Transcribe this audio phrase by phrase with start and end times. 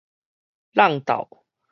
[0.73, 1.43] 曠午